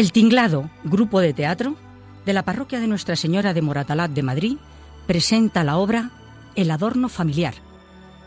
El 0.00 0.12
Tinglado, 0.12 0.70
grupo 0.82 1.20
de 1.20 1.34
teatro 1.34 1.76
de 2.24 2.32
la 2.32 2.42
parroquia 2.42 2.80
de 2.80 2.86
Nuestra 2.86 3.16
Señora 3.16 3.52
de 3.52 3.60
Moratalat 3.60 4.10
de 4.10 4.22
Madrid, 4.22 4.56
presenta 5.06 5.62
la 5.62 5.76
obra 5.76 6.10
El 6.54 6.70
adorno 6.70 7.10
familiar, 7.10 7.52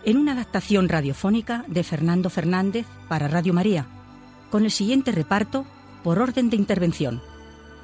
en 0.06 0.18
una 0.18 0.34
adaptación 0.34 0.88
radiofónica 0.88 1.66
de 1.68 1.84
Fernando 1.84 2.30
Fernández 2.30 2.86
para 3.10 3.28
Radio 3.28 3.56
María, 3.56 3.88
con 4.52 4.66
el 4.66 4.70
siguiente 4.70 5.12
reparto 5.12 5.66
por 6.04 6.20
orden 6.20 6.52
de 6.52 6.58
intervención. 6.58 7.24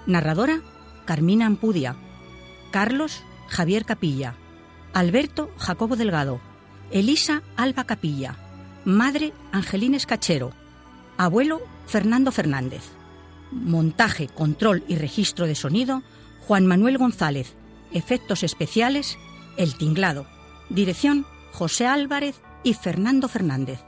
Narradora, 0.06 0.62
Carmina 1.06 1.48
Ampudia. 1.48 1.96
Carlos, 2.70 3.24
Javier 3.48 3.86
Capilla. 3.86 4.36
Alberto, 4.94 5.50
Jacobo 5.58 5.96
Delgado. 5.96 6.40
Elisa, 6.92 7.42
Alba 7.58 7.86
Capilla. 7.86 8.36
Madre, 8.86 9.34
Angelina 9.52 9.98
Escachero. 9.98 10.52
Abuelo, 11.18 11.60
Fernando 11.88 12.32
Fernández. 12.32 12.99
Montaje, 13.52 14.28
control 14.28 14.84
y 14.88 14.96
registro 14.96 15.48
de 15.48 15.56
sonido, 15.56 16.04
Juan 16.48 16.66
Manuel 16.66 16.98
González. 16.98 17.56
Efectos 17.92 18.44
especiales, 18.44 19.18
El 19.58 19.76
Tinglado. 19.76 20.28
Dirección, 20.70 21.26
José 21.52 21.88
Álvarez 21.88 22.42
y 22.64 22.74
Fernando 22.74 23.28
Fernández. 23.28 23.80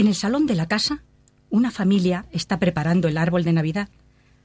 En 0.00 0.08
el 0.08 0.14
salón 0.14 0.46
de 0.46 0.54
la 0.54 0.66
casa, 0.66 1.02
una 1.50 1.70
familia 1.70 2.24
está 2.32 2.58
preparando 2.58 3.06
el 3.06 3.18
árbol 3.18 3.44
de 3.44 3.52
Navidad. 3.52 3.90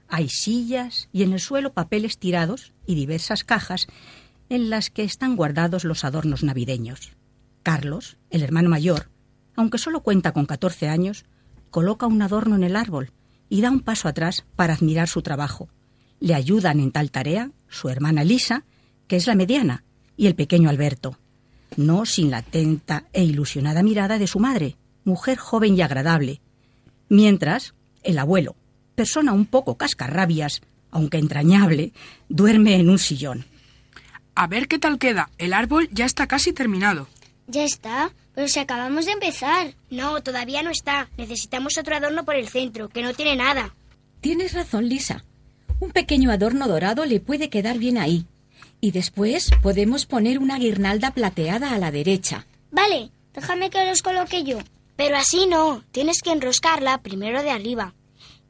Hay 0.10 0.28
sillas 0.28 1.08
y 1.14 1.24
en 1.24 1.32
el 1.32 1.40
suelo 1.40 1.72
papeles 1.72 2.18
tirados 2.18 2.74
y 2.86 2.96
diversas 2.96 3.46
cajas 3.46 3.88
en 4.50 4.70
las 4.70 4.90
que 4.90 5.06
están 5.06 5.38
guardados 5.38 5.86
los 5.86 6.04
adornos 6.04 6.44
navideños. 6.44 7.14
Carlos, 7.64 8.18
el 8.32 8.44
hermano 8.44 8.70
mayor, 8.70 9.10
aunque 9.56 9.78
solo 9.78 10.02
cuenta 10.02 10.34
con 10.34 10.46
14 10.46 10.90
años, 10.90 11.24
coloca 11.72 12.06
un 12.06 12.22
adorno 12.22 12.58
en 12.58 12.66
el 12.66 12.76
árbol 12.76 13.14
y 13.48 13.62
da 13.62 13.72
un 13.72 13.80
paso 13.80 14.10
atrás 14.10 14.44
para 14.58 14.74
admirar 14.74 15.08
su 15.08 15.22
trabajo. 15.22 15.70
Le 16.20 16.36
ayudan 16.36 16.82
en 16.82 16.92
tal 16.92 17.12
tarea 17.12 17.52
su 17.70 17.88
hermana 17.88 18.26
Lisa, 18.26 18.66
que 19.08 19.16
es 19.16 19.26
la 19.26 19.36
mediana, 19.36 19.86
y 20.18 20.28
el 20.28 20.36
pequeño 20.36 20.68
Alberto, 20.70 21.18
no 21.78 22.06
sin 22.06 22.30
la 22.30 22.40
atenta 22.40 23.06
e 23.14 23.24
ilusionada 23.24 23.84
mirada 23.84 24.20
de 24.20 24.28
su 24.28 24.42
madre, 24.42 24.76
mujer 25.06 25.38
joven 25.38 25.78
y 25.78 25.82
agradable, 25.82 26.42
mientras 27.08 27.74
el 28.04 28.20
abuelo, 28.20 28.56
persona 28.96 29.34
un 29.34 29.46
poco 29.46 29.78
cascarrabias, 29.78 30.62
aunque 30.92 31.18
entrañable, 31.18 31.94
duerme 32.30 32.76
en 32.76 32.90
un 32.90 33.00
sillón. 33.00 33.46
A 34.36 34.48
ver 34.48 34.68
qué 34.68 34.80
tal 34.80 35.00
queda. 35.00 35.30
El 35.38 35.54
árbol 35.54 35.88
ya 35.92 36.06
está 36.06 36.28
casi 36.28 36.52
terminado. 36.52 37.08
Ya 37.48 37.64
está, 37.64 38.12
pero 38.34 38.48
si 38.48 38.60
acabamos 38.60 39.06
de 39.06 39.14
empezar. 39.14 39.76
No, 39.90 40.22
todavía 40.22 40.62
no 40.62 40.72
está. 40.72 41.10
Necesitamos 41.18 41.78
otro 41.78 41.96
adorno 41.96 42.26
por 42.26 42.36
el 42.36 42.50
centro, 42.50 42.90
que 42.90 43.02
no 43.02 43.14
tiene 43.14 43.36
nada. 43.36 43.74
Tienes 44.20 44.54
razón, 44.54 44.90
Lisa. 44.90 45.24
Un 45.80 45.92
pequeño 45.92 46.32
adorno 46.32 46.68
dorado 46.68 47.06
le 47.06 47.20
puede 47.20 47.50
quedar 47.50 47.78
bien 47.78 47.98
ahí. 47.98 48.26
Y 48.82 48.92
después 48.92 49.52
podemos 49.62 50.06
poner 50.06 50.40
una 50.40 50.58
guirnalda 50.58 51.12
plateada 51.12 51.72
a 51.72 51.80
la 51.80 51.92
derecha. 51.92 52.46
Vale, 52.72 53.12
déjame 53.34 53.70
que 53.70 53.86
los 53.86 54.02
coloque 54.02 54.44
yo. 54.44 54.60
Pero 54.96 55.18
así 55.18 55.48
no, 55.48 55.84
tienes 55.92 56.22
que 56.22 56.32
enroscarla 56.32 57.02
primero 57.02 57.42
de 57.44 57.52
arriba. 57.52 57.96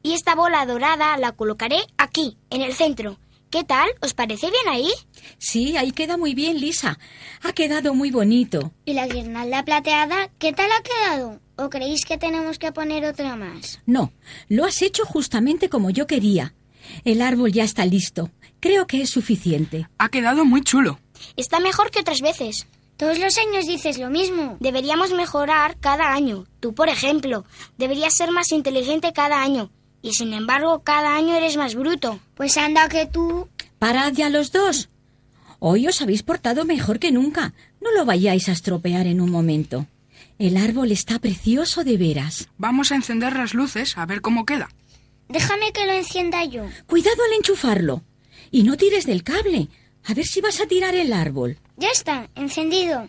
Y 0.02 0.12
esta 0.12 0.34
bola 0.34 0.64
dorada 0.66 1.16
la 1.16 1.32
colocaré 1.32 1.78
aquí, 1.98 2.36
en 2.50 2.62
el 2.62 2.74
centro. 2.74 3.18
¿Qué 3.50 3.64
tal? 3.64 3.88
¿Os 4.00 4.12
parece 4.14 4.50
bien 4.50 4.68
ahí? 4.68 4.90
Sí, 5.38 5.76
ahí 5.76 5.92
queda 5.92 6.16
muy 6.16 6.34
bien, 6.34 6.60
Lisa. 6.60 6.98
Ha 7.42 7.52
quedado 7.52 7.94
muy 7.94 8.10
bonito. 8.10 8.72
¿Y 8.84 8.92
la 8.92 9.06
guirnalda 9.06 9.64
plateada 9.64 10.30
qué 10.38 10.52
tal 10.52 10.70
ha 10.72 10.82
quedado? 10.82 11.40
¿O 11.56 11.70
creéis 11.70 12.04
que 12.04 12.18
tenemos 12.18 12.58
que 12.58 12.72
poner 12.72 13.04
otra 13.04 13.36
más? 13.36 13.80
No, 13.86 14.12
lo 14.48 14.64
has 14.64 14.82
hecho 14.82 15.04
justamente 15.04 15.68
como 15.68 15.90
yo 15.90 16.06
quería. 16.06 16.54
El 17.04 17.22
árbol 17.22 17.52
ya 17.52 17.64
está 17.64 17.84
listo. 17.86 18.30
Creo 18.60 18.86
que 18.86 19.00
es 19.02 19.10
suficiente. 19.10 19.88
Ha 19.98 20.08
quedado 20.08 20.44
muy 20.44 20.62
chulo. 20.62 20.98
Está 21.36 21.60
mejor 21.60 21.90
que 21.90 22.00
otras 22.00 22.20
veces. 22.20 22.66
Todos 22.96 23.18
los 23.18 23.36
años 23.36 23.66
dices 23.66 23.98
lo 23.98 24.08
mismo. 24.08 24.56
Deberíamos 24.58 25.12
mejorar 25.12 25.76
cada 25.78 26.12
año. 26.12 26.46
Tú, 26.60 26.74
por 26.74 26.88
ejemplo, 26.88 27.44
deberías 27.76 28.14
ser 28.14 28.30
más 28.30 28.52
inteligente 28.52 29.12
cada 29.12 29.42
año. 29.42 29.70
Y 30.00 30.12
sin 30.12 30.32
embargo, 30.32 30.82
cada 30.82 31.14
año 31.14 31.34
eres 31.34 31.56
más 31.56 31.74
bruto. 31.74 32.20
Pues 32.34 32.56
anda 32.56 32.88
que 32.88 33.06
tú... 33.06 33.48
Parad 33.78 34.12
ya 34.14 34.30
los 34.30 34.50
dos. 34.50 34.88
Hoy 35.58 35.86
os 35.86 36.00
habéis 36.00 36.22
portado 36.22 36.64
mejor 36.64 36.98
que 36.98 37.12
nunca. 37.12 37.52
No 37.82 37.92
lo 37.92 38.06
vayáis 38.06 38.48
a 38.48 38.52
estropear 38.52 39.06
en 39.06 39.20
un 39.20 39.30
momento. 39.30 39.86
El 40.38 40.56
árbol 40.56 40.90
está 40.90 41.18
precioso 41.18 41.84
de 41.84 41.98
veras. 41.98 42.48
Vamos 42.56 42.92
a 42.92 42.96
encender 42.96 43.36
las 43.36 43.52
luces 43.52 43.98
a 43.98 44.06
ver 44.06 44.22
cómo 44.22 44.46
queda. 44.46 44.70
Déjame 45.28 45.72
que 45.72 45.86
lo 45.86 45.92
encienda 45.92 46.44
yo. 46.44 46.64
Cuidado 46.86 47.16
al 47.26 47.36
enchufarlo. 47.36 48.02
Y 48.50 48.62
no 48.62 48.76
tires 48.76 49.06
del 49.06 49.22
cable. 49.22 49.68
A 50.04 50.14
ver 50.14 50.26
si 50.26 50.40
vas 50.40 50.60
a 50.60 50.66
tirar 50.66 50.94
el 50.94 51.12
árbol. 51.12 51.58
Ya 51.76 51.88
está, 51.90 52.28
encendido. 52.34 53.08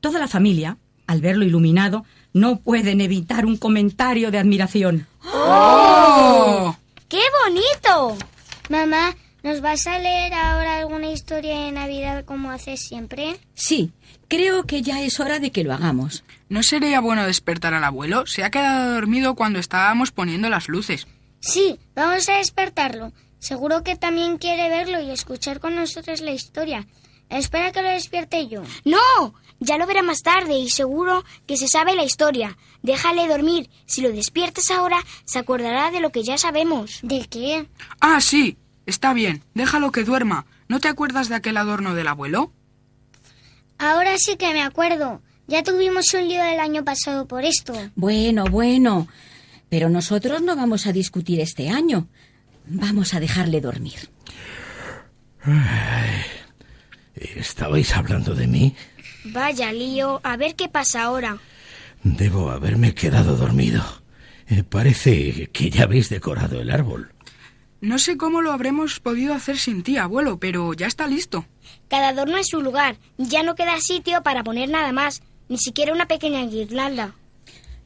Toda 0.00 0.18
la 0.18 0.28
familia, 0.28 0.78
al 1.06 1.20
verlo 1.20 1.44
iluminado, 1.44 2.04
no 2.32 2.60
pueden 2.60 3.00
evitar 3.00 3.46
un 3.46 3.56
comentario 3.56 4.30
de 4.30 4.38
admiración. 4.38 5.06
¡Oh! 5.24 6.76
¡Qué 7.08 7.20
bonito! 7.44 8.18
Mamá, 8.68 9.14
¿nos 9.42 9.60
vas 9.60 9.86
a 9.86 9.98
leer 9.98 10.34
ahora 10.34 10.78
alguna 10.78 11.10
historia 11.10 11.60
de 11.60 11.72
Navidad 11.72 12.24
como 12.24 12.50
haces 12.50 12.80
siempre? 12.80 13.38
Sí, 13.54 13.92
creo 14.28 14.64
que 14.64 14.82
ya 14.82 15.02
es 15.02 15.20
hora 15.20 15.38
de 15.38 15.52
que 15.52 15.62
lo 15.62 15.72
hagamos. 15.72 16.24
¿No 16.48 16.62
sería 16.62 17.00
bueno 17.00 17.26
despertar 17.26 17.74
al 17.74 17.84
abuelo? 17.84 18.26
Se 18.26 18.44
ha 18.44 18.50
quedado 18.50 18.94
dormido 18.94 19.34
cuando 19.34 19.58
estábamos 19.58 20.10
poniendo 20.10 20.48
las 20.48 20.68
luces. 20.68 21.06
Sí, 21.40 21.78
vamos 21.94 22.28
a 22.28 22.38
despertarlo. 22.38 23.12
Seguro 23.38 23.82
que 23.82 23.96
también 23.96 24.38
quiere 24.38 24.68
verlo 24.68 25.00
y 25.00 25.10
escuchar 25.10 25.60
con 25.60 25.74
nosotros 25.74 26.20
la 26.20 26.30
historia. 26.30 26.86
Espera 27.32 27.72
que 27.72 27.82
lo 27.82 27.88
despierte 27.88 28.46
yo. 28.48 28.62
¡No! 28.84 29.34
Ya 29.58 29.78
lo 29.78 29.86
verá 29.86 30.02
más 30.02 30.22
tarde 30.22 30.58
y 30.58 30.70
seguro 30.70 31.24
que 31.46 31.56
se 31.56 31.68
sabe 31.68 31.94
la 31.94 32.04
historia. 32.04 32.58
Déjale 32.82 33.28
dormir. 33.28 33.70
Si 33.86 34.00
lo 34.00 34.10
despiertas 34.10 34.70
ahora, 34.70 34.98
se 35.24 35.38
acordará 35.38 35.90
de 35.90 36.00
lo 36.00 36.10
que 36.10 36.24
ya 36.24 36.36
sabemos. 36.36 36.98
¿De 37.02 37.26
qué? 37.30 37.68
Ah, 38.00 38.20
sí. 38.20 38.58
Está 38.86 39.12
bien. 39.12 39.44
Déjalo 39.54 39.92
que 39.92 40.02
duerma. 40.02 40.46
¿No 40.68 40.80
te 40.80 40.88
acuerdas 40.88 41.28
de 41.28 41.36
aquel 41.36 41.56
adorno 41.56 41.94
del 41.94 42.08
abuelo? 42.08 42.52
Ahora 43.78 44.16
sí 44.18 44.36
que 44.36 44.52
me 44.52 44.62
acuerdo. 44.62 45.22
Ya 45.46 45.62
tuvimos 45.62 46.12
un 46.14 46.28
lío 46.28 46.42
el 46.42 46.60
año 46.60 46.84
pasado 46.84 47.26
por 47.26 47.44
esto. 47.44 47.72
Bueno, 47.94 48.44
bueno. 48.44 49.06
Pero 49.68 49.88
nosotros 49.88 50.42
no 50.42 50.56
vamos 50.56 50.86
a 50.86 50.92
discutir 50.92 51.40
este 51.40 51.70
año. 51.70 52.08
Vamos 52.66 53.14
a 53.14 53.20
dejarle 53.20 53.60
dormir. 53.60 54.10
¿Estabais 57.14 57.94
hablando 57.96 58.34
de 58.34 58.46
mí? 58.46 58.74
Vaya 59.24 59.72
lío. 59.72 60.20
A 60.24 60.36
ver 60.36 60.54
qué 60.54 60.68
pasa 60.68 61.02
ahora. 61.04 61.38
Debo 62.02 62.50
haberme 62.50 62.94
quedado 62.94 63.36
dormido. 63.36 63.82
Eh, 64.48 64.64
parece 64.64 65.48
que 65.52 65.70
ya 65.70 65.84
habéis 65.84 66.08
decorado 66.08 66.60
el 66.60 66.70
árbol. 66.70 67.12
No 67.80 67.98
sé 67.98 68.16
cómo 68.16 68.42
lo 68.42 68.52
habremos 68.52 69.00
podido 69.00 69.34
hacer 69.34 69.58
sin 69.58 69.82
ti, 69.82 69.96
abuelo, 69.96 70.38
pero 70.38 70.72
ya 70.72 70.86
está 70.86 71.06
listo. 71.06 71.44
Cada 71.88 72.08
adorno 72.08 72.38
en 72.38 72.44
su 72.44 72.60
lugar. 72.60 72.96
Ya 73.18 73.42
no 73.42 73.54
queda 73.54 73.80
sitio 73.80 74.22
para 74.22 74.44
poner 74.44 74.68
nada 74.68 74.92
más. 74.92 75.22
Ni 75.48 75.58
siquiera 75.58 75.92
una 75.92 76.06
pequeña 76.06 76.44
guirnalda. 76.46 77.14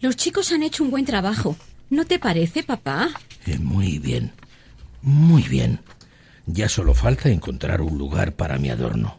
Los 0.00 0.16
chicos 0.16 0.52
han 0.52 0.62
hecho 0.62 0.84
un 0.84 0.90
buen 0.90 1.04
trabajo. 1.06 1.56
¿No 1.88 2.04
te 2.04 2.18
parece, 2.18 2.62
papá? 2.62 3.08
Eh, 3.46 3.58
muy 3.58 3.98
bien. 3.98 4.32
Muy 5.02 5.42
bien. 5.42 5.80
Ya 6.46 6.68
solo 6.68 6.94
falta 6.94 7.28
encontrar 7.28 7.82
un 7.82 7.98
lugar 7.98 8.34
para 8.34 8.58
mi 8.58 8.70
adorno. 8.70 9.18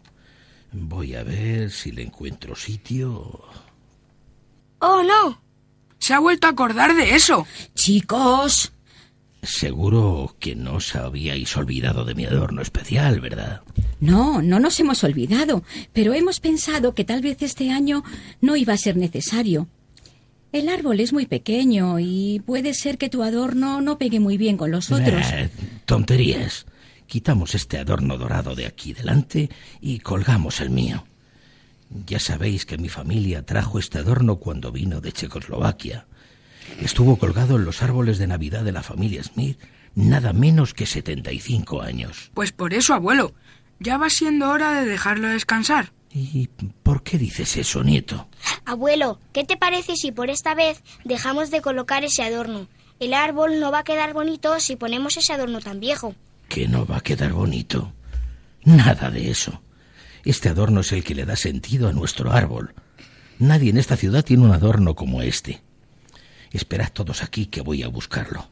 Voy 0.71 1.15
a 1.15 1.23
ver 1.23 1.71
si 1.71 1.91
le 1.91 2.03
encuentro 2.03 2.55
sitio. 2.55 3.41
¡Oh, 4.79 5.03
no! 5.03 5.41
Se 5.99 6.13
ha 6.13 6.19
vuelto 6.19 6.47
a 6.47 6.51
acordar 6.51 6.95
de 6.95 7.15
eso. 7.15 7.45
Chicos. 7.73 8.71
Seguro 9.43 10.35
que 10.39 10.55
no 10.55 10.75
os 10.75 10.95
habíais 10.95 11.55
olvidado 11.57 12.05
de 12.05 12.15
mi 12.15 12.25
adorno 12.25 12.61
especial, 12.61 13.19
¿verdad? 13.19 13.61
No, 13.99 14.41
no 14.41 14.59
nos 14.59 14.79
hemos 14.79 15.03
olvidado, 15.03 15.63
pero 15.93 16.13
hemos 16.13 16.39
pensado 16.39 16.93
que 16.93 17.03
tal 17.03 17.21
vez 17.21 17.41
este 17.41 17.71
año 17.71 18.03
no 18.41 18.55
iba 18.55 18.73
a 18.73 18.77
ser 18.77 18.97
necesario. 18.97 19.67
El 20.51 20.69
árbol 20.69 20.99
es 20.99 21.13
muy 21.13 21.25
pequeño 21.25 21.99
y 21.99 22.41
puede 22.45 22.73
ser 22.73 22.97
que 22.97 23.09
tu 23.09 23.21
adorno 23.21 23.81
no 23.81 23.97
pegue 23.97 24.19
muy 24.19 24.37
bien 24.37 24.57
con 24.57 24.71
los 24.71 24.91
otros. 24.91 25.25
Eh, 25.31 25.49
tonterías. 25.85 26.65
Quitamos 27.07 27.55
este 27.55 27.77
adorno 27.77 28.17
dorado 28.17 28.53
de 28.53 28.65
aquí 28.65 28.93
delante 28.93 29.49
y 29.81 29.99
colgamos 29.99 30.59
el 30.59 30.69
mío. 30.69 31.05
Ya 32.05 32.19
sabéis 32.19 32.65
que 32.65 32.77
mi 32.77 32.89
familia 32.89 33.45
trajo 33.45 33.79
este 33.79 33.99
adorno 33.99 34.35
cuando 34.35 34.71
vino 34.71 34.99
de 34.99 35.13
Checoslovaquia. 35.13 36.05
Estuvo 36.81 37.17
colgado 37.17 37.55
en 37.55 37.65
los 37.65 37.81
árboles 37.81 38.17
de 38.17 38.27
Navidad 38.27 38.63
de 38.63 38.73
la 38.73 38.83
familia 38.83 39.23
Smith 39.23 39.57
nada 39.95 40.31
menos 40.31 40.73
que 40.73 40.85
75 40.85 41.81
años. 41.81 42.29
Pues 42.33 42.51
por 42.51 42.73
eso, 42.73 42.93
abuelo. 42.93 43.33
Ya 43.79 43.97
va 43.97 44.09
siendo 44.09 44.49
hora 44.49 44.79
de 44.79 44.87
dejarlo 44.87 45.27
descansar. 45.27 45.91
¿Y 46.13 46.47
por 46.83 47.03
qué 47.03 47.17
dices 47.17 47.57
eso, 47.57 47.83
nieto? 47.83 48.27
Abuelo, 48.65 49.19
¿qué 49.33 49.43
te 49.43 49.57
parece 49.57 49.95
si 49.95 50.11
por 50.11 50.29
esta 50.29 50.55
vez 50.55 50.83
dejamos 51.03 51.51
de 51.51 51.61
colocar 51.61 52.03
ese 52.03 52.23
adorno? 52.23 52.67
El 52.99 53.13
árbol 53.13 53.59
no 53.59 53.71
va 53.71 53.79
a 53.79 53.83
quedar 53.83 54.13
bonito 54.13 54.59
si 54.59 54.75
ponemos 54.75 55.17
ese 55.17 55.33
adorno 55.33 55.59
tan 55.59 55.79
viejo. 55.79 56.15
¿Que 56.47 56.67
no 56.67 56.85
va 56.85 56.97
a 56.97 57.01
quedar 57.01 57.33
bonito? 57.33 57.93
Nada 58.63 59.09
de 59.11 59.29
eso. 59.29 59.61
Este 60.23 60.49
adorno 60.49 60.81
es 60.81 60.91
el 60.91 61.03
que 61.03 61.15
le 61.15 61.25
da 61.25 61.35
sentido 61.35 61.87
a 61.87 61.93
nuestro 61.93 62.31
árbol. 62.31 62.73
Nadie 63.39 63.69
en 63.69 63.77
esta 63.77 63.95
ciudad 63.95 64.25
tiene 64.25 64.43
un 64.43 64.51
adorno 64.51 64.95
como 64.95 65.21
este. 65.21 65.61
Esperad 66.51 66.91
todos 66.91 67.23
aquí 67.23 67.45
que 67.45 67.61
voy 67.61 67.83
a 67.83 67.87
buscarlo. 67.87 68.49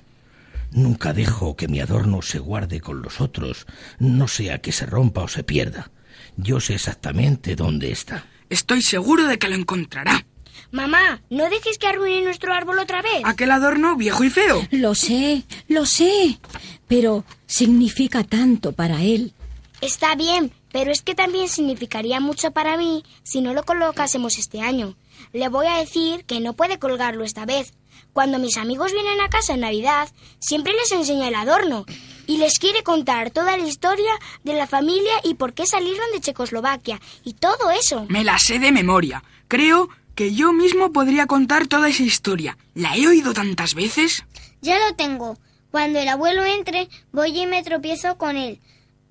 Nunca 0.72 1.14
dejo 1.14 1.56
que 1.56 1.68
mi 1.68 1.80
adorno 1.80 2.22
se 2.22 2.40
guarde 2.40 2.82
con 2.82 3.02
los 3.02 3.22
otros, 3.22 3.66
no 4.00 4.28
sea 4.28 4.60
que 4.60 4.72
se 4.72 4.86
rompa 4.86 5.22
o 5.22 5.28
se 5.28 5.44
pierda. 5.44 5.92
Yo 6.38 6.60
sé 6.60 6.76
exactamente 6.76 7.56
dónde 7.56 7.92
está. 7.92 8.26
Estoy 8.50 8.82
seguro 8.82 9.28
de 9.28 9.40
que 9.40 9.48
lo 9.48 9.56
encontrará. 9.56 10.26
Mamá, 10.72 11.22
no 11.30 11.50
dejes 11.50 11.78
que 11.78 11.88
arruine 11.88 12.24
nuestro 12.24 12.54
árbol 12.54 12.80
otra 12.80 13.02
vez. 13.02 13.22
Aquel 13.24 13.52
adorno 13.52 13.96
viejo 13.96 14.24
y 14.24 14.30
feo. 14.30 14.68
Lo 14.72 14.96
sé, 14.96 15.44
lo 15.68 15.86
sé, 15.86 16.40
pero 16.88 17.24
significa 17.48 18.24
tanto 18.24 18.72
para 18.72 19.02
él. 19.02 19.34
Está 19.82 20.16
bien, 20.16 20.52
pero 20.72 20.92
es 20.92 21.02
que 21.02 21.16
también 21.16 21.48
significaría 21.48 22.20
mucho 22.20 22.52
para 22.52 22.78
mí 22.78 23.04
si 23.24 23.42
no 23.42 23.54
lo 23.54 23.64
colocásemos 23.64 24.38
este 24.38 24.62
año. 24.62 24.96
Le 25.34 25.50
voy 25.50 25.68
a 25.68 25.78
decir 25.78 26.26
que 26.26 26.40
no 26.40 26.54
puede 26.54 26.80
colgarlo 26.80 27.24
esta 27.24 27.46
vez. 27.46 27.74
Cuando 28.14 28.40
mis 28.40 28.58
amigos 28.58 28.94
vienen 28.94 29.20
a 29.22 29.30
casa 29.30 29.54
en 29.54 29.62
Navidad, 29.62 30.10
siempre 30.40 30.74
les 30.74 30.92
enseña 30.92 31.28
el 31.28 31.36
adorno 31.36 31.86
y 32.28 32.38
les 32.38 32.60
quiere 32.60 32.84
contar 32.84 33.32
toda 33.32 33.58
la 33.58 33.68
historia 33.68 34.12
de 34.44 34.54
la 34.54 34.68
familia 34.68 35.14
y 35.24 35.36
por 35.36 35.54
qué 35.54 35.66
salieron 35.66 36.12
de 36.14 36.22
Checoslovaquia 36.22 37.00
y 37.24 37.34
todo 37.34 37.72
eso. 37.72 38.06
Me 38.10 38.24
la 38.24 38.40
sé 38.40 38.60
de 38.60 38.72
memoria. 38.72 39.24
Creo 39.48 39.90
que 40.16 40.34
yo 40.34 40.54
mismo 40.54 40.92
podría 40.92 41.28
contar 41.28 41.68
toda 41.68 41.90
esa 41.90 42.04
historia. 42.04 42.58
¿La 42.74 42.96
he 42.96 43.08
oído 43.08 43.34
tantas 43.34 43.76
veces? 43.76 44.24
Ya 44.62 44.80
lo 44.80 44.96
tengo. 44.96 45.38
Cuando 45.72 46.00
el 46.00 46.08
abuelo 46.08 46.46
entre, 46.46 46.90
voy 47.12 47.38
y 47.38 47.46
me 47.48 47.62
tropiezo 47.62 48.18
con 48.18 48.38
él. 48.38 48.60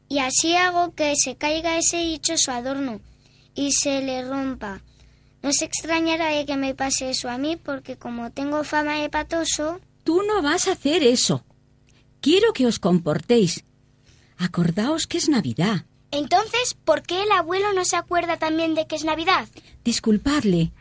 Y 0.09 0.19
así 0.19 0.55
hago 0.56 0.95
que 0.95 1.15
se 1.17 1.37
caiga 1.37 1.79
ese 1.79 1.99
dichoso 1.99 2.53
adorno 2.53 3.01
y 3.55 3.73
se 3.73 4.03
le 4.03 4.27
rompa. 4.27 4.81
No 5.43 5.53
se 5.53 5.67
extrañará 5.67 6.29
de 6.29 6.47
que 6.47 6.56
me 6.56 6.75
pase 6.75 7.11
eso 7.11 7.29
a 7.29 7.37
mí, 7.37 7.56
porque 7.56 7.97
como 7.97 8.31
tengo 8.31 8.65
fama 8.65 9.01
de 9.01 9.11
patoso... 9.11 9.81
Tú 10.03 10.23
no 10.23 10.41
vas 10.43 10.69
a 10.69 10.73
hacer 10.73 11.03
eso. 11.03 11.45
Quiero 12.21 12.55
que 12.55 12.67
os 12.67 12.79
comportéis. 12.79 13.65
Acordaos 14.39 15.06
que 15.06 15.19
es 15.19 15.29
Navidad. 15.29 15.85
Entonces, 16.11 16.75
¿por 16.85 17.03
qué 17.03 17.23
el 17.23 17.33
abuelo 17.33 17.73
no 17.75 17.85
se 17.85 17.97
acuerda 17.97 18.39
también 18.39 18.75
de 18.75 18.87
que 18.87 18.97
es 18.97 19.05
Navidad? 19.05 19.49
Disculpadle. 19.85 20.73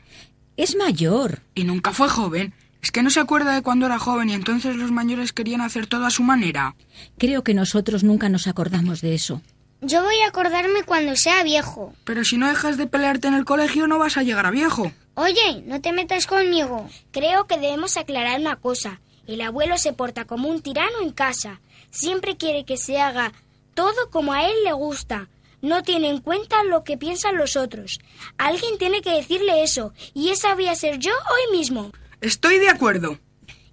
Es 0.58 0.76
mayor. 0.76 1.42
Y 1.56 1.64
nunca 1.64 1.92
fue 1.94 2.10
joven. 2.10 2.54
Es 2.82 2.92
que 2.92 3.02
no 3.02 3.10
se 3.10 3.20
acuerda 3.20 3.54
de 3.56 3.62
cuando 3.62 3.86
era 3.86 3.98
joven 3.98 4.30
y 4.30 4.34
entonces 4.34 4.76
los 4.76 4.92
mayores 4.92 5.32
querían 5.32 5.62
hacer 5.62 5.88
todo 5.88 6.06
a 6.06 6.12
su 6.12 6.22
manera. 6.22 6.76
Creo 7.18 7.44
que 7.44 7.54
nosotros 7.54 8.04
nunca 8.04 8.28
nos 8.30 8.46
acordamos 8.48 9.02
de 9.02 9.16
eso. 9.16 9.42
Yo 9.82 10.04
voy 10.04 10.20
a 10.22 10.28
acordarme 10.28 10.84
cuando 10.84 11.16
sea 11.16 11.44
viejo. 11.44 11.94
Pero 12.04 12.24
si 12.24 12.38
no 12.38 12.48
dejas 12.48 12.78
de 12.78 12.88
pelearte 12.88 13.28
en 13.28 13.34
el 13.34 13.46
colegio 13.46 13.88
no 13.88 14.00
vas 14.00 14.18
a 14.18 14.24
llegar 14.24 14.46
a 14.46 14.52
viejo. 14.52 14.92
Oye, 15.16 15.64
no 15.66 15.82
te 15.82 15.94
metas 15.94 16.28
conmigo. 16.28 16.90
Creo 17.12 17.48
que 17.48 17.58
debemos 17.58 17.98
aclarar 17.98 18.40
una 18.40 18.56
cosa. 18.58 19.00
El 19.28 19.42
abuelo 19.42 19.78
se 19.78 19.94
porta 19.94 20.26
como 20.26 20.50
un 20.50 20.62
tirano 20.62 21.02
en 21.02 21.12
casa. 21.12 21.62
Siempre 21.92 22.36
quiere 22.38 22.66
que 22.66 22.78
se 22.78 23.00
haga 23.00 23.32
todo 23.74 24.10
como 24.10 24.34
a 24.34 24.46
él 24.46 24.56
le 24.66 24.74
gusta. 24.74 25.28
No 25.64 25.82
tiene 25.82 26.10
en 26.10 26.20
cuenta 26.20 26.62
lo 26.66 26.84
que 26.84 26.98
piensan 26.98 27.38
los 27.38 27.56
otros. 27.56 28.02
Alguien 28.38 28.78
tiene 28.78 29.02
que 29.02 29.12
decirle 29.12 29.64
eso, 29.64 29.94
y 30.14 30.28
esa 30.28 30.56
voy 30.56 30.68
a 30.68 30.76
ser 30.76 31.00
yo 31.00 31.14
hoy 31.14 31.58
mismo. 31.58 31.94
Estoy 32.20 32.60
de 32.60 32.68
acuerdo. 32.68 33.18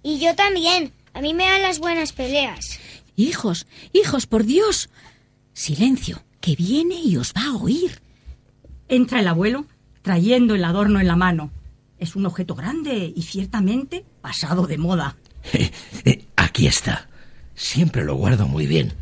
Y 0.01 0.17
yo 0.17 0.33
también. 0.33 0.93
A 1.13 1.19
mí 1.19 1.33
me 1.33 1.43
dan 1.43 1.61
las 1.61 1.79
buenas 1.79 2.13
peleas. 2.13 2.79
Hijos, 3.17 3.67
hijos, 3.91 4.25
por 4.25 4.45
Dios. 4.45 4.89
Silencio, 5.51 6.23
que 6.39 6.55
viene 6.55 6.95
y 6.95 7.17
os 7.17 7.33
va 7.33 7.47
a 7.47 7.57
oír. 7.57 8.01
Entra 8.87 9.19
el 9.19 9.27
abuelo 9.27 9.65
trayendo 10.01 10.55
el 10.55 10.63
adorno 10.63 11.01
en 11.01 11.07
la 11.07 11.17
mano. 11.17 11.51
Es 11.99 12.15
un 12.15 12.25
objeto 12.25 12.55
grande 12.55 13.11
y 13.13 13.21
ciertamente 13.23 14.05
pasado 14.21 14.65
de 14.65 14.77
moda. 14.77 15.17
Eh, 15.53 15.71
eh, 16.05 16.23
aquí 16.35 16.67
está. 16.67 17.09
Siempre 17.55 18.05
lo 18.05 18.15
guardo 18.15 18.47
muy 18.47 18.67
bien. 18.67 18.93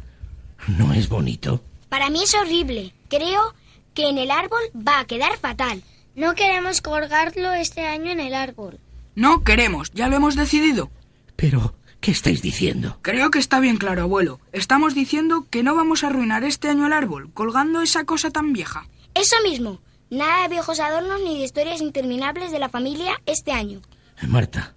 ¿No 0.68 0.94
es 0.94 1.10
bonito? 1.10 1.62
Para 1.90 2.10
mí 2.10 2.24
es 2.24 2.34
horrible. 2.36 2.94
Creo 3.10 3.54
que 3.94 4.10
en 4.10 4.18
el 4.18 4.32
árbol 4.32 4.62
va 4.76 5.00
a 5.00 5.06
quedar 5.06 5.38
fatal. 5.38 5.84
No 6.16 6.36
queremos 6.36 6.82
colgarlo 6.82 7.54
este 7.54 7.86
año 7.86 8.12
en 8.12 8.20
el 8.20 8.34
árbol. 8.34 8.80
No 9.16 9.44
queremos, 9.44 9.92
ya 9.92 10.08
lo 10.08 10.16
hemos 10.16 10.36
decidido. 10.36 10.92
Pero, 11.36 11.76
¿qué 12.00 12.12
estáis 12.12 12.42
diciendo? 12.42 13.00
Creo 13.02 13.32
que 13.32 13.40
está 13.40 13.60
bien 13.60 13.78
claro, 13.78 14.04
abuelo. 14.04 14.40
Estamos 14.52 14.96
diciendo 14.96 15.48
que 15.50 15.64
no 15.64 15.76
vamos 15.76 16.04
a 16.04 16.08
arruinar 16.08 16.44
este 16.44 16.70
año 16.70 16.86
el 16.86 16.94
árbol, 16.94 17.32
colgando 17.34 17.82
esa 17.82 18.06
cosa 18.06 18.30
tan 18.30 18.54
vieja. 18.54 18.88
Eso 19.14 19.36
mismo. 19.44 19.82
Nada 20.10 20.44
de 20.44 20.50
viejos 20.50 20.80
adornos 20.80 21.22
ni 21.22 21.38
de 21.38 21.46
historias 21.46 21.82
interminables 21.82 22.52
de 22.52 22.60
la 22.60 22.70
familia 22.70 23.22
este 23.26 23.52
año. 23.52 23.82
Marta, 24.28 24.76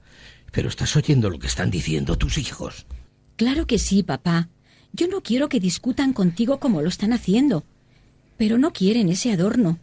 ¿pero 0.50 0.68
estás 0.68 0.94
oyendo 0.96 1.30
lo 1.30 1.38
que 1.38 1.46
están 1.46 1.70
diciendo 1.70 2.16
tus 2.16 2.38
hijos? 2.38 2.86
Claro 3.36 3.66
que 3.66 3.78
sí, 3.78 4.02
papá. 4.02 4.48
Yo 4.92 5.08
no 5.08 5.22
quiero 5.22 5.48
que 5.48 5.60
discutan 5.60 6.12
contigo 6.12 6.60
como 6.60 6.82
lo 6.82 6.88
están 6.88 7.12
haciendo. 7.12 7.64
Pero 8.36 8.58
no 8.58 8.72
quieren 8.72 9.08
ese 9.08 9.32
adorno. 9.32 9.78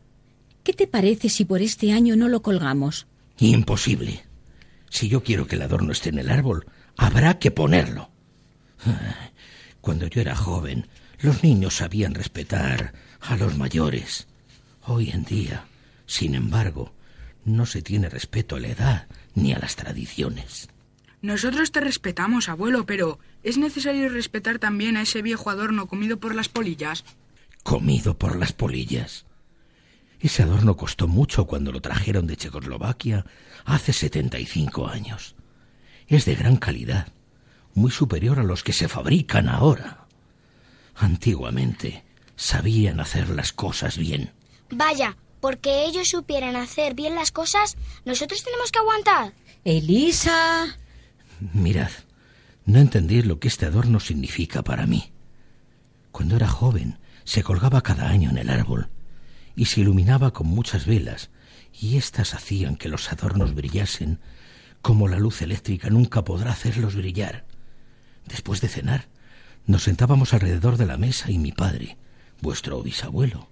¿Qué 0.64 0.74
te 0.74 0.88
parece 0.88 1.30
si 1.30 1.46
por 1.46 1.62
este 1.62 1.92
año 1.92 2.16
no 2.16 2.28
lo 2.28 2.42
colgamos? 2.42 3.08
Imposible. 3.40 4.24
Si 4.90 5.08
yo 5.08 5.24
quiero 5.24 5.48
que 5.48 5.56
el 5.56 5.62
adorno 5.62 5.92
esté 5.92 6.10
en 6.10 6.20
el 6.20 6.30
árbol, 6.30 6.66
habrá 6.98 7.40
que 7.40 7.52
ponerlo. 7.52 8.10
Cuando 9.82 10.08
yo 10.08 10.22
era 10.22 10.36
joven, 10.36 10.88
los 11.20 11.44
niños 11.44 11.78
sabían 11.78 12.14
respetar 12.14 12.94
a 13.22 13.36
los 13.36 13.58
mayores. 13.58 14.28
Hoy 14.86 15.10
en 15.10 15.24
día, 15.24 15.66
sin 16.06 16.36
embargo, 16.36 16.94
no 17.46 17.66
se 17.66 17.82
tiene 17.82 18.10
respeto 18.10 18.56
a 18.56 18.60
la 18.60 18.70
edad 18.70 19.08
ni 19.36 19.54
a 19.54 19.60
las 19.60 19.76
tradiciones. 19.76 20.70
Nosotros 21.22 21.72
te 21.72 21.82
respetamos, 21.82 22.48
abuelo, 22.48 22.86
pero 22.86 23.20
¿es 23.44 23.58
necesario 23.58 24.08
respetar 24.10 24.60
también 24.60 24.96
a 24.96 25.02
ese 25.02 25.22
viejo 25.22 25.50
adorno 25.50 25.88
comido 25.88 26.18
por 26.20 26.34
las 26.34 26.48
polillas? 26.48 27.04
¿Comido 27.64 28.18
por 28.18 28.38
las 28.38 28.54
polillas? 28.54 29.26
Ese 30.22 30.44
adorno 30.44 30.76
costó 30.76 31.08
mucho 31.08 31.46
cuando 31.46 31.72
lo 31.72 31.82
trajeron 31.82 32.28
de 32.28 32.38
Checoslovaquia 32.38 33.26
hace 33.66 33.94
75 33.94 34.88
años. 34.88 35.36
Es 36.08 36.26
de 36.26 36.36
gran 36.36 36.58
calidad, 36.58 37.08
muy 37.74 37.92
superior 37.92 38.40
a 38.40 38.44
los 38.44 38.64
que 38.64 38.74
se 38.74 38.88
fabrican 38.88 39.48
ahora. 39.48 40.06
Antiguamente 40.96 42.04
sabían 42.36 43.00
hacer 43.00 43.30
las 43.30 43.54
cosas 43.54 43.98
bien. 43.98 44.32
Vaya, 44.72 45.18
porque 45.40 45.86
ellos 45.86 46.10
supieran 46.10 46.56
hacer 46.56 46.96
bien 46.96 47.16
las 47.16 47.32
cosas, 47.32 47.78
nosotros 48.06 48.44
tenemos 48.44 48.72
que 48.72 48.80
aguantar. 48.80 49.34
Elisa. 49.64 50.78
Mirad, 51.40 51.92
no 52.66 52.80
entendéis 52.80 53.26
lo 53.26 53.40
que 53.40 53.48
este 53.48 53.66
adorno 53.66 54.02
significa 54.02 54.62
para 54.62 54.86
mí. 54.86 55.14
Cuando 56.12 56.36
era 56.36 56.50
joven, 56.50 57.00
se 57.24 57.44
colgaba 57.44 57.82
cada 57.82 58.10
año 58.10 58.30
en 58.30 58.38
el 58.38 58.50
árbol 58.50 58.90
y 59.56 59.66
se 59.66 59.82
iluminaba 59.82 60.32
con 60.32 60.48
muchas 60.48 60.86
velas, 60.86 61.30
y 61.74 61.98
éstas 61.98 62.34
hacían 62.34 62.76
que 62.76 62.90
los 62.90 63.12
adornos 63.12 63.56
brillasen 63.56 64.20
como 64.82 65.08
la 65.08 65.18
luz 65.20 65.42
eléctrica 65.42 65.90
nunca 65.90 66.24
podrá 66.24 66.52
hacerlos 66.52 66.96
brillar. 66.96 67.46
Después 68.26 68.60
de 68.62 68.68
cenar, 68.68 69.08
nos 69.66 69.84
sentábamos 69.84 70.34
alrededor 70.34 70.78
de 70.78 70.86
la 70.86 70.98
mesa 70.98 71.32
y 71.32 71.38
mi 71.38 71.52
padre, 71.52 71.98
vuestro 72.42 72.82
bisabuelo, 72.84 73.50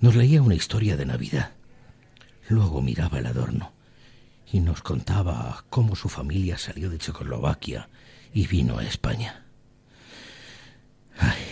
nos 0.00 0.14
leía 0.14 0.42
una 0.42 0.54
historia 0.54 0.96
de 0.96 1.06
Navidad. 1.06 1.52
Luego 2.48 2.82
miraba 2.82 3.18
el 3.18 3.26
adorno 3.26 3.75
y 4.52 4.60
nos 4.60 4.82
contaba 4.82 5.64
cómo 5.70 5.96
su 5.96 6.08
familia 6.08 6.58
salió 6.58 6.90
de 6.90 6.98
Checoslovaquia 6.98 7.88
y 8.32 8.46
vino 8.46 8.78
a 8.78 8.84
España. 8.84 9.44
Ay, 11.18 11.42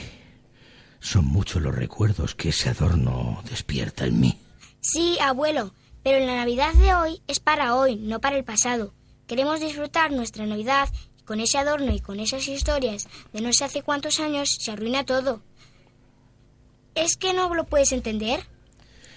son 1.01 1.27
muchos 1.27 1.63
los 1.63 1.75
recuerdos 1.75 2.35
que 2.35 2.51
ese 2.51 2.71
adorno 2.71 3.43
despierta 3.49 4.07
en 4.07 4.21
mí. 4.21 4.39
Sí, 4.81 5.19
abuelo, 5.21 5.75
pero 6.03 6.25
la 6.25 6.37
Navidad 6.37 6.73
de 6.75 6.95
hoy 6.95 7.23
es 7.27 7.41
para 7.41 7.75
hoy, 7.75 7.97
no 7.97 8.21
para 8.21 8.37
el 8.37 8.45
pasado. 8.45 8.95
Queremos 9.27 9.61
disfrutar 9.61 10.13
nuestra 10.13 10.47
Navidad 10.47 10.89
y 11.19 11.23
con 11.23 11.41
ese 11.41 11.59
adorno 11.59 11.93
y 11.93 12.01
con 12.01 12.21
esas 12.21 12.47
historias 12.47 13.09
de 13.33 13.41
no 13.41 13.53
sé 13.53 13.65
hace 13.65 13.83
cuántos 13.83 14.21
años 14.21 14.57
se 14.61 14.71
arruina 14.71 15.05
todo. 15.05 15.43
¿Es 16.95 17.17
que 17.17 17.33
no 17.33 17.53
lo 17.55 17.65
puedes 17.65 17.93
entender? 17.93 18.47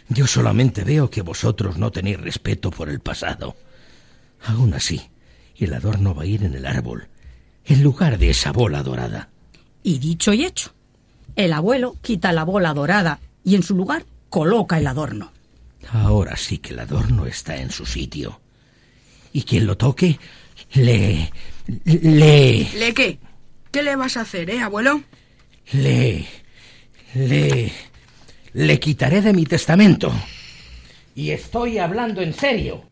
Yo 0.10 0.26
solamente 0.26 0.84
veo 0.84 1.10
que 1.10 1.22
vosotros 1.22 1.78
no 1.78 1.92
tenéis 1.92 2.20
respeto 2.20 2.72
por 2.72 2.90
el 2.90 3.02
pasado. 3.02 3.56
Aún 4.46 4.74
así, 4.74 5.02
el 5.58 5.74
adorno 5.74 6.14
va 6.14 6.24
a 6.24 6.28
ir 6.28 6.44
en 6.44 6.54
el 6.54 6.66
árbol, 6.66 7.08
en 7.66 7.84
lugar 7.84 8.18
de 8.18 8.30
esa 8.30 8.52
bola 8.52 8.84
dorada. 8.84 9.30
Y 9.84 10.00
dicho 10.00 10.34
y 10.34 10.46
hecho, 10.46 10.74
el 11.36 11.54
abuelo 11.54 11.96
quita 12.02 12.32
la 12.32 12.44
bola 12.44 12.74
dorada 12.74 13.20
y 13.44 13.56
en 13.56 13.64
su 13.64 13.76
lugar 13.76 14.06
coloca 14.30 14.78
el 14.78 14.88
adorno. 14.88 15.32
Ahora 15.90 16.36
sí 16.36 16.58
que 16.58 16.74
el 16.74 16.80
adorno 16.80 17.26
está 17.26 17.58
en 17.58 17.72
su 17.72 17.86
sitio. 17.86 18.42
Y 19.32 19.44
quien 19.44 19.66
lo 19.66 19.78
toque, 19.78 20.20
le... 20.74 21.32
le... 21.86 22.68
¿Le 22.74 22.94
qué? 22.94 23.20
¿Qué 23.72 23.84
le 23.84 23.96
vas 23.96 24.18
a 24.18 24.22
hacer, 24.22 24.50
eh, 24.50 24.60
abuelo? 24.60 25.02
le... 25.74 26.26
le... 27.14 27.72
le 28.54 28.80
quitaré 28.80 29.22
de 29.22 29.34
mi 29.34 29.46
testamento. 29.46 30.12
Y 31.16 31.32
estoy 31.32 31.78
hablando 31.78 32.22
en 32.22 32.34
serio. 32.34 32.84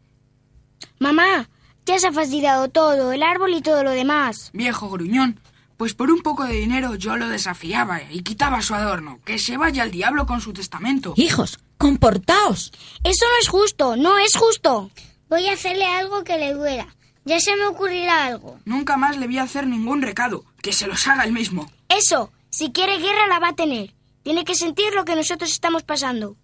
Mamá, 1.00 1.50
ya 1.86 2.00
se 2.00 2.08
ha 2.08 2.12
fastidiado 2.12 2.70
todo, 2.70 3.12
el 3.12 3.24
árbol 3.24 3.54
y 3.54 3.62
todo 3.62 3.84
lo 3.84 3.92
demás. 3.92 4.50
Viejo 4.54 4.90
gruñón. 4.90 5.40
Pues 5.78 5.94
por 5.94 6.10
un 6.10 6.22
poco 6.22 6.46
de 6.46 6.54
dinero 6.54 6.96
yo 6.96 7.18
lo 7.18 7.28
desafiaba 7.28 8.02
y 8.10 8.22
quitaba 8.22 8.62
su 8.62 8.74
adorno. 8.74 9.20
Que 9.26 9.40
se 9.40 9.58
vaya 9.58 9.84
al 9.84 9.92
diablo 9.92 10.26
con 10.26 10.40
su 10.40 10.54
testamento. 10.54 11.14
Hijos, 11.18 11.60
comportaos. 11.78 12.72
Eso 13.04 13.26
no 13.26 13.40
es 13.42 13.48
justo, 13.50 13.96
no 13.98 14.18
es 14.18 14.36
justo. 14.38 14.90
Voy 15.30 15.48
a 15.48 15.54
hacerle 15.54 15.86
algo 15.86 16.24
que 16.24 16.38
le 16.38 16.54
duela. 16.54 16.88
Ya 17.26 17.40
se 17.40 17.56
me 17.56 17.66
ocurrirá 17.66 18.26
algo. 18.26 18.58
Nunca 18.66 18.98
más 18.98 19.18
le 19.18 19.26
voy 19.26 19.40
a 19.40 19.44
hacer 19.44 19.68
ningún 19.68 20.02
recado. 20.02 20.46
Que 20.62 20.72
se 20.72 20.88
los 20.88 21.08
haga 21.08 21.24
él 21.24 21.34
mismo. 21.34 21.70
Eso, 21.90 22.32
si 22.50 22.72
quiere 22.72 23.00
guerra 23.00 23.28
la 23.28 23.40
va 23.40 23.50
a 23.50 23.56
tener. 23.56 23.94
Tiene 24.24 24.46
que 24.46 24.56
sentir 24.56 24.94
lo 24.94 25.06
que 25.06 25.16
nosotros 25.16 25.52
estamos 25.52 25.84
pasando. 25.84 26.38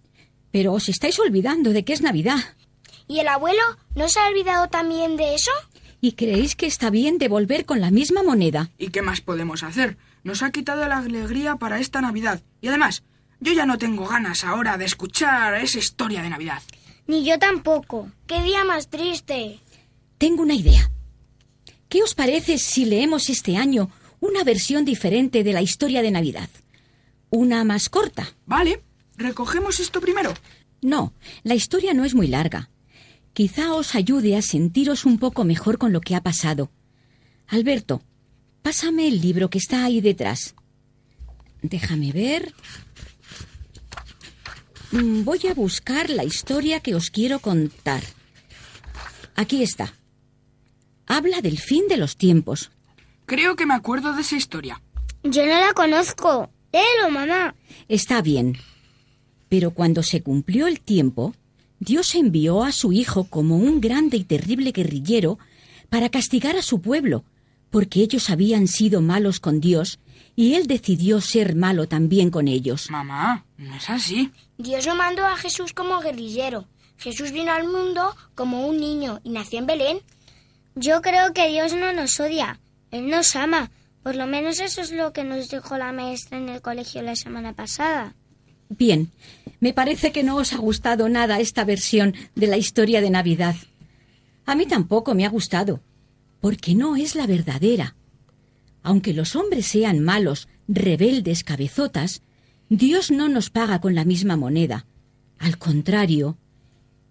Pero 0.50 0.72
os 0.74 0.88
estáis 0.88 1.18
olvidando 1.18 1.70
de 1.70 1.84
que 1.84 1.94
es 1.94 2.02
Navidad. 2.02 2.38
¿Y 3.12 3.20
el 3.20 3.28
abuelo 3.28 3.60
no 3.94 4.08
se 4.08 4.20
ha 4.20 4.26
olvidado 4.28 4.68
también 4.68 5.18
de 5.18 5.34
eso? 5.34 5.50
¿Y 6.00 6.12
creéis 6.12 6.56
que 6.56 6.64
está 6.64 6.88
bien 6.88 7.18
devolver 7.18 7.66
con 7.66 7.78
la 7.78 7.90
misma 7.90 8.22
moneda? 8.22 8.70
¿Y 8.78 8.88
qué 8.88 9.02
más 9.02 9.20
podemos 9.20 9.62
hacer? 9.62 9.98
Nos 10.24 10.42
ha 10.42 10.50
quitado 10.50 10.88
la 10.88 10.96
alegría 10.96 11.56
para 11.56 11.78
esta 11.78 12.00
Navidad. 12.00 12.40
Y 12.62 12.68
además, 12.68 13.02
yo 13.38 13.52
ya 13.52 13.66
no 13.66 13.76
tengo 13.76 14.08
ganas 14.08 14.44
ahora 14.44 14.78
de 14.78 14.86
escuchar 14.86 15.56
esa 15.56 15.78
historia 15.78 16.22
de 16.22 16.30
Navidad. 16.30 16.62
Ni 17.06 17.22
yo 17.22 17.38
tampoco. 17.38 18.10
¡Qué 18.26 18.42
día 18.42 18.64
más 18.64 18.88
triste! 18.88 19.60
Tengo 20.16 20.40
una 20.40 20.54
idea. 20.54 20.90
¿Qué 21.90 22.02
os 22.02 22.14
parece 22.14 22.56
si 22.56 22.86
leemos 22.86 23.28
este 23.28 23.58
año 23.58 23.90
una 24.20 24.42
versión 24.42 24.86
diferente 24.86 25.44
de 25.44 25.52
la 25.52 25.60
historia 25.60 26.00
de 26.00 26.12
Navidad? 26.12 26.48
Una 27.28 27.62
más 27.62 27.90
corta. 27.90 28.32
Vale, 28.46 28.82
recogemos 29.18 29.80
esto 29.80 30.00
primero. 30.00 30.32
No, 30.80 31.12
la 31.42 31.54
historia 31.54 31.92
no 31.92 32.06
es 32.06 32.14
muy 32.14 32.28
larga. 32.28 32.70
Quizá 33.32 33.74
os 33.74 33.94
ayude 33.94 34.36
a 34.36 34.42
sentiros 34.42 35.04
un 35.06 35.18
poco 35.18 35.44
mejor 35.44 35.78
con 35.78 35.92
lo 35.92 36.00
que 36.00 36.14
ha 36.14 36.22
pasado. 36.22 36.70
Alberto, 37.48 38.02
pásame 38.62 39.08
el 39.08 39.20
libro 39.20 39.48
que 39.50 39.58
está 39.58 39.84
ahí 39.84 40.00
detrás. 40.00 40.54
Déjame 41.62 42.12
ver. 42.12 42.52
Mm, 44.90 45.24
Voy 45.24 45.40
a 45.50 45.54
buscar 45.54 46.10
la 46.10 46.24
historia 46.24 46.80
que 46.80 46.94
os 46.94 47.10
quiero 47.10 47.38
contar. 47.38 48.02
Aquí 49.34 49.62
está. 49.62 49.94
Habla 51.06 51.40
del 51.40 51.58
fin 51.58 51.88
de 51.88 51.96
los 51.96 52.16
tiempos. 52.16 52.70
Creo 53.26 53.56
que 53.56 53.64
me 53.66 53.74
acuerdo 53.74 54.12
de 54.14 54.20
esa 54.22 54.36
historia. 54.36 54.82
Yo 55.22 55.46
no 55.46 55.58
la 55.58 55.72
conozco. 55.74 56.50
Léelo, 56.72 57.10
mamá. 57.10 57.54
Está 57.88 58.20
bien. 58.20 58.58
Pero 59.48 59.70
cuando 59.72 60.02
se 60.02 60.22
cumplió 60.22 60.66
el 60.66 60.80
tiempo, 60.80 61.34
Dios 61.84 62.14
envió 62.14 62.62
a 62.62 62.70
su 62.70 62.92
Hijo 62.92 63.24
como 63.24 63.56
un 63.56 63.80
grande 63.80 64.16
y 64.16 64.22
terrible 64.22 64.70
guerrillero 64.70 65.40
para 65.88 66.10
castigar 66.10 66.54
a 66.54 66.62
su 66.62 66.80
pueblo, 66.80 67.24
porque 67.70 68.02
ellos 68.02 68.30
habían 68.30 68.68
sido 68.68 69.02
malos 69.02 69.40
con 69.40 69.60
Dios 69.60 69.98
y 70.36 70.54
Él 70.54 70.68
decidió 70.68 71.20
ser 71.20 71.56
malo 71.56 71.88
también 71.88 72.30
con 72.30 72.46
ellos. 72.46 72.88
Mamá, 72.88 73.44
no 73.56 73.74
es 73.74 73.90
así. 73.90 74.30
Dios 74.58 74.86
no 74.86 74.94
mandó 74.94 75.26
a 75.26 75.36
Jesús 75.36 75.72
como 75.72 75.98
guerrillero. 75.98 76.68
Jesús 76.98 77.32
vino 77.32 77.50
al 77.50 77.66
mundo 77.66 78.14
como 78.36 78.68
un 78.68 78.78
niño 78.78 79.18
y 79.24 79.30
nació 79.30 79.58
en 79.58 79.66
Belén. 79.66 79.98
Yo 80.76 81.02
creo 81.02 81.32
que 81.32 81.48
Dios 81.48 81.74
no 81.74 81.92
nos 81.92 82.20
odia. 82.20 82.60
Él 82.92 83.10
nos 83.10 83.34
ama. 83.34 83.72
Por 84.04 84.14
lo 84.14 84.28
menos 84.28 84.60
eso 84.60 84.82
es 84.82 84.92
lo 84.92 85.12
que 85.12 85.24
nos 85.24 85.48
dijo 85.48 85.76
la 85.76 85.90
maestra 85.90 86.38
en 86.38 86.48
el 86.48 86.62
colegio 86.62 87.02
la 87.02 87.16
semana 87.16 87.54
pasada. 87.54 88.14
Bien, 88.78 89.10
me 89.60 89.74
parece 89.74 90.12
que 90.12 90.22
no 90.22 90.36
os 90.36 90.54
ha 90.54 90.56
gustado 90.56 91.08
nada 91.08 91.40
esta 91.40 91.64
versión 91.64 92.14
de 92.34 92.46
la 92.46 92.56
historia 92.56 93.02
de 93.02 93.10
Navidad. 93.10 93.54
A 94.46 94.54
mí 94.54 94.66
tampoco 94.66 95.14
me 95.14 95.26
ha 95.26 95.28
gustado, 95.28 95.80
porque 96.40 96.74
no 96.74 96.96
es 96.96 97.14
la 97.14 97.26
verdadera. 97.26 97.96
Aunque 98.82 99.12
los 99.12 99.36
hombres 99.36 99.66
sean 99.66 100.00
malos, 100.00 100.48
rebeldes, 100.68 101.44
cabezotas, 101.44 102.22
Dios 102.70 103.10
no 103.10 103.28
nos 103.28 103.50
paga 103.50 103.80
con 103.80 103.94
la 103.94 104.06
misma 104.06 104.36
moneda. 104.36 104.86
Al 105.38 105.58
contrario, 105.58 106.38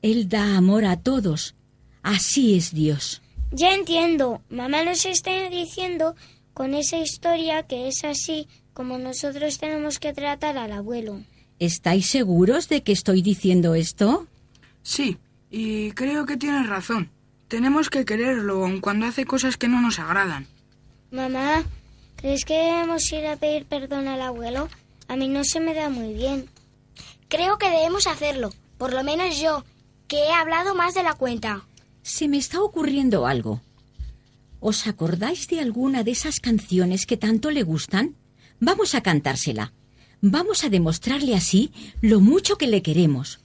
Él 0.02 0.28
da 0.30 0.58
amor 0.58 0.86
a 0.86 0.98
todos. 0.98 1.54
Así 2.02 2.56
es 2.56 2.74
Dios. 2.74 3.22
Ya 3.52 3.76
entiendo. 3.76 4.42
Mamá 4.50 4.84
nos 4.84 5.06
está 5.06 5.48
diciendo 5.50 6.16
con 6.56 6.74
esa 6.74 6.98
historia 6.98 7.64
que 7.64 7.88
es 7.88 8.04
así 8.04 8.48
como 8.74 8.98
nosotros 8.98 9.60
tenemos 9.60 10.00
que 10.00 10.14
tratar 10.14 10.58
al 10.58 10.72
abuelo. 10.72 11.22
¿Estáis 11.62 12.10
seguros 12.10 12.70
de 12.70 12.82
que 12.82 12.92
estoy 12.92 13.22
diciendo 13.22 13.76
esto? 13.76 14.26
Sí, 14.82 15.20
y 15.52 15.92
creo 15.92 16.26
que 16.26 16.36
tienes 16.36 16.68
razón. 16.68 17.12
Tenemos 17.50 17.92
que 17.92 18.04
quererlo 18.04 18.66
aun 18.66 18.82
cuando 18.82 19.06
hace 19.06 19.26
cosas 19.26 19.58
que 19.58 19.68
no 19.68 19.80
nos 19.80 20.00
agradan. 20.00 20.48
Mamá, 21.12 21.64
¿crees 22.16 22.46
que 22.46 22.56
debemos 22.56 23.12
ir 23.12 23.28
a 23.28 23.36
pedir 23.36 23.68
perdón 23.68 24.08
al 24.08 24.24
abuelo? 24.24 24.70
A 25.08 25.16
mí 25.16 25.28
no 25.28 25.44
se 25.44 25.60
me 25.60 25.76
da 25.76 25.92
muy 25.92 26.16
bien. 26.16 26.50
Creo 27.28 27.60
que 27.60 27.70
debemos 27.70 28.08
hacerlo, 28.08 28.50
por 28.80 28.92
lo 28.92 29.04
menos 29.04 29.40
yo, 29.40 29.64
que 30.08 30.18
he 30.18 30.32
hablado 30.32 30.74
más 30.74 30.96
de 30.96 31.04
la 31.04 31.14
cuenta. 31.14 31.64
Se 32.02 32.28
me 32.28 32.38
está 32.38 32.60
ocurriendo 32.60 33.28
algo. 33.28 33.62
¿Os 34.60 34.88
acordáis 34.88 35.48
de 35.48 35.60
alguna 35.60 36.02
de 36.04 36.10
esas 36.10 36.40
canciones 36.40 37.06
que 37.06 37.18
tanto 37.18 37.52
le 37.52 37.62
gustan? 37.62 38.16
Vamos 38.60 38.96
a 38.96 39.02
cantársela. 39.02 39.74
Vamos 40.22 40.64
a 40.64 40.70
demostrarle 40.70 41.36
así 41.36 41.72
lo 42.02 42.20
mucho 42.20 42.58
que 42.58 42.68
le 42.68 42.82
queremos. 42.82 43.40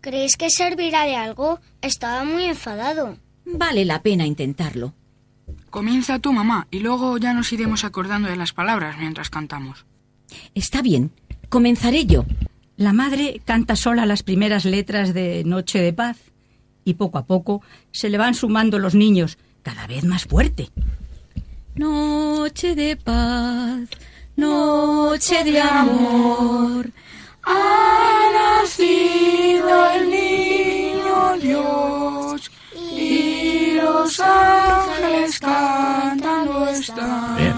¿Crees 0.00 0.36
que 0.36 0.50
servirá 0.50 1.04
de 1.04 1.16
algo? 1.16 1.60
Estaba 1.80 2.24
muy 2.24 2.44
enfadado. 2.44 3.18
Vale 3.44 3.84
la 3.84 4.02
pena 4.02 4.26
intentarlo. 4.26 4.94
Comienza 5.70 6.18
tú, 6.18 6.32
mamá, 6.32 6.68
y 6.70 6.80
luego 6.80 7.18
ya 7.18 7.34
nos 7.34 7.52
iremos 7.52 7.84
acordando 7.84 8.28
de 8.28 8.36
las 8.36 8.52
palabras 8.52 8.96
mientras 8.98 9.30
cantamos. 9.30 9.84
Está 10.54 10.82
bien. 10.82 11.12
Comenzaré 11.48 12.06
yo. 12.06 12.24
La 12.76 12.92
madre 12.92 13.40
canta 13.44 13.76
sola 13.76 14.06
las 14.06 14.22
primeras 14.22 14.64
letras 14.64 15.12
de 15.14 15.44
Noche 15.44 15.80
de 15.80 15.92
Paz 15.92 16.18
y 16.84 16.94
poco 16.94 17.18
a 17.18 17.26
poco 17.26 17.62
se 17.90 18.08
le 18.10 18.18
van 18.18 18.34
sumando 18.34 18.78
los 18.78 18.94
niños, 18.94 19.38
cada 19.62 19.86
vez 19.86 20.04
más 20.04 20.24
fuerte. 20.24 20.70
Noche 21.74 22.74
de 22.74 22.96
paz, 22.96 23.88
noche 24.36 25.44
de 25.44 25.60
amor. 25.60 26.90
Ha 27.44 28.60
nacido 28.62 29.90
el 29.90 30.10
niño 30.10 31.38
Dios 31.40 32.50
y 32.74 33.74
los 33.74 34.20
ángeles 34.20 35.38
cantando 35.40 36.68
están. 36.68 37.38
Eh, 37.40 37.52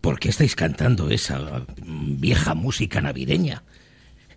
¿por 0.00 0.20
qué 0.20 0.28
estáis 0.28 0.54
cantando 0.54 1.10
esa 1.10 1.38
mm, 1.84 2.20
vieja 2.20 2.54
música 2.54 3.00
navideña? 3.00 3.64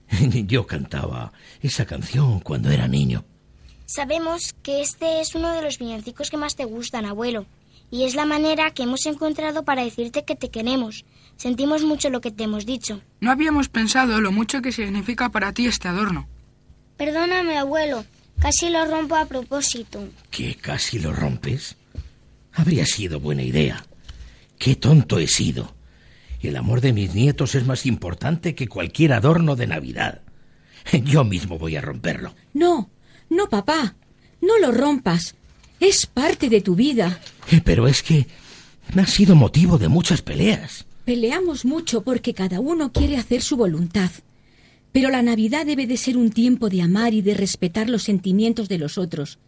Yo 0.47 0.65
cantaba 0.65 1.31
esa 1.61 1.85
canción 1.85 2.39
cuando 2.39 2.71
era 2.71 2.87
niño. 2.87 3.23
Sabemos 3.85 4.53
que 4.61 4.81
este 4.81 5.19
es 5.19 5.35
uno 5.35 5.51
de 5.53 5.61
los 5.61 5.79
villancicos 5.79 6.29
que 6.29 6.37
más 6.37 6.55
te 6.55 6.65
gustan, 6.65 7.05
abuelo. 7.05 7.45
Y 7.91 8.03
es 8.03 8.15
la 8.15 8.25
manera 8.25 8.71
que 8.71 8.83
hemos 8.83 9.05
encontrado 9.05 9.63
para 9.63 9.83
decirte 9.83 10.23
que 10.25 10.35
te 10.35 10.49
queremos. 10.49 11.05
Sentimos 11.37 11.83
mucho 11.83 12.09
lo 12.09 12.21
que 12.21 12.31
te 12.31 12.43
hemos 12.43 12.65
dicho. 12.65 13.01
No 13.19 13.31
habíamos 13.31 13.69
pensado 13.69 14.21
lo 14.21 14.31
mucho 14.31 14.61
que 14.61 14.71
significa 14.71 15.29
para 15.29 15.53
ti 15.53 15.65
este 15.67 15.87
adorno. 15.87 16.27
Perdóname, 16.97 17.57
abuelo. 17.57 18.05
Casi 18.39 18.69
lo 18.69 18.85
rompo 18.85 19.15
a 19.15 19.25
propósito. 19.25 20.07
¿Que 20.29 20.55
casi 20.55 20.99
lo 20.99 21.13
rompes? 21.13 21.75
Habría 22.53 22.85
sido 22.85 23.19
buena 23.19 23.43
idea. 23.43 23.85
Qué 24.57 24.75
tonto 24.75 25.17
he 25.19 25.27
sido. 25.27 25.73
El 26.41 26.55
amor 26.55 26.81
de 26.81 26.93
mis 26.93 27.13
nietos 27.15 27.55
es 27.55 27.65
más 27.65 27.85
importante 27.85 28.55
que 28.55 28.67
cualquier 28.67 29.13
adorno 29.13 29.55
de 29.55 29.67
Navidad. 29.67 30.21
Yo 31.03 31.23
mismo 31.23 31.57
voy 31.57 31.75
a 31.75 31.81
romperlo. 31.81 32.33
No, 32.53 32.89
no, 33.29 33.49
papá. 33.49 33.95
No 34.41 34.57
lo 34.59 34.71
rompas. 34.71 35.35
Es 35.79 36.05
parte 36.05 36.49
de 36.49 36.61
tu 36.61 36.75
vida. 36.75 37.19
Eh, 37.51 37.61
Pero 37.63 37.87
es 37.87 38.03
que 38.03 38.27
ha 38.95 39.05
sido 39.05 39.35
motivo 39.35 39.77
de 39.77 39.87
muchas 39.87 40.21
peleas. 40.21 40.85
Peleamos 41.05 41.65
mucho 41.65 42.01
porque 42.01 42.33
cada 42.33 42.59
uno 42.59 42.91
quiere 42.91 43.17
hacer 43.17 43.41
su 43.41 43.57
voluntad. 43.57 44.11
Pero 44.91 45.09
la 45.09 45.21
Navidad 45.21 45.65
debe 45.65 45.87
de 45.87 45.97
ser 45.97 46.17
un 46.17 46.31
tiempo 46.31 46.69
de 46.69 46.81
amar 46.81 47.13
y 47.13 47.21
de 47.21 47.33
respetar 47.33 47.89
los 47.89 48.03
sentimientos 48.03 48.69
de 48.69 48.79
los 48.79 48.97
otros. 48.97 49.39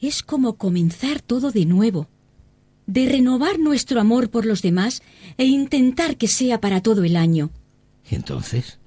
Es 0.00 0.22
como 0.22 0.54
comenzar 0.54 1.20
todo 1.20 1.50
de 1.52 1.64
nuevo, 1.64 2.08
de 2.86 3.08
renovar 3.08 3.58
nuestro 3.58 4.00
amor 4.00 4.30
por 4.30 4.44
los 4.44 4.60
demás 4.60 5.02
e 5.38 5.44
intentar 5.44 6.16
que 6.16 6.28
sea 6.28 6.60
para 6.60 6.82
todo 6.82 7.04
el 7.04 7.16
año. 7.16 7.50
¿Y 8.10 8.14
entonces? 8.14 8.78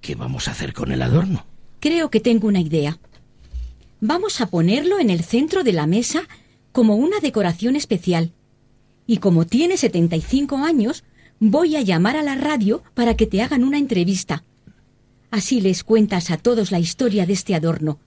¿Qué 0.00 0.14
vamos 0.14 0.48
a 0.48 0.52
hacer 0.52 0.72
con 0.72 0.92
el 0.92 1.02
adorno? 1.02 1.44
Creo 1.80 2.10
que 2.10 2.20
tengo 2.20 2.48
una 2.48 2.60
idea. 2.60 2.98
Vamos 4.00 4.40
a 4.40 4.46
ponerlo 4.46 5.00
en 5.00 5.10
el 5.10 5.24
centro 5.24 5.64
de 5.64 5.72
la 5.72 5.86
mesa 5.86 6.28
como 6.78 6.94
una 6.94 7.18
decoración 7.18 7.74
especial. 7.74 8.30
Y 9.04 9.16
como 9.16 9.46
tiene 9.46 9.76
75 9.76 10.58
años, 10.58 11.02
voy 11.40 11.74
a 11.74 11.80
llamar 11.80 12.16
a 12.16 12.22
la 12.22 12.36
radio 12.36 12.84
para 12.94 13.16
que 13.16 13.26
te 13.26 13.42
hagan 13.42 13.64
una 13.64 13.78
entrevista. 13.78 14.44
Así 15.32 15.60
les 15.60 15.82
cuentas 15.82 16.30
a 16.30 16.36
todos 16.36 16.70
la 16.70 16.78
historia 16.78 17.26
de 17.26 17.32
este 17.32 17.56
adorno. 17.56 17.98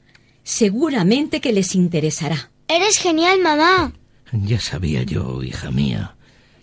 Seguramente 0.43 1.41
que 1.41 1.51
les 1.51 1.75
interesará. 1.75 2.49
Eres 2.69 2.97
genial, 2.97 3.41
mamá. 3.41 3.91
Ya 4.31 4.61
sabía 4.61 5.03
yo, 5.03 5.43
hija 5.43 5.69
mía, 5.69 6.15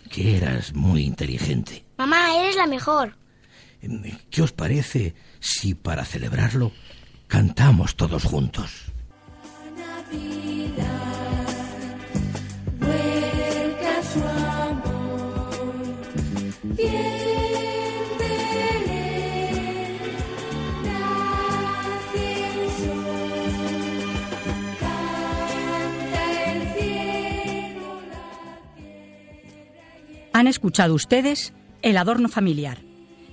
que 0.09 0.35
eras 0.35 0.73
muy 0.73 1.03
inteligente. 1.03 1.85
Mamá, 1.99 2.35
eres 2.39 2.55
la 2.55 2.65
mejor. 2.65 3.17
¿Qué 4.31 4.41
os 4.41 4.51
parece 4.51 5.13
si 5.39 5.75
para 5.75 6.05
celebrarlo 6.05 6.71
cantamos 7.27 7.95
todos 7.95 8.23
juntos? 8.23 8.85
Han 10.11 11.38
escuchado 30.49 30.93
ustedes 30.93 31.53
El 31.81 31.97
adorno 31.97 32.29
familiar, 32.29 32.79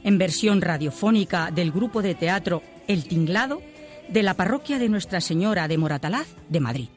en 0.04 0.18
versión 0.18 0.60
radiofónica 0.60 1.50
del 1.50 1.72
grupo 1.72 2.02
de 2.02 2.14
teatro 2.14 2.62
El 2.86 3.04
Tinglado 3.04 3.62
de 4.08 4.22
la 4.22 4.34
parroquia 4.34 4.78
de 4.78 4.88
Nuestra 4.88 5.20
Señora 5.20 5.68
de 5.68 5.78
Moratalaz 5.78 6.28
de 6.48 6.60
Madrid. 6.60 6.88